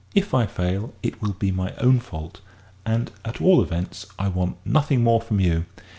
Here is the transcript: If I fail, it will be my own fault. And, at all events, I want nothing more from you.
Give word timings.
If 0.15 0.33
I 0.33 0.47
fail, 0.47 0.95
it 1.03 1.21
will 1.21 1.33
be 1.33 1.51
my 1.51 1.75
own 1.75 1.99
fault. 1.99 2.41
And, 2.87 3.11
at 3.23 3.39
all 3.39 3.61
events, 3.61 4.07
I 4.17 4.29
want 4.29 4.55
nothing 4.65 5.03
more 5.03 5.21
from 5.21 5.39
you. 5.39 5.65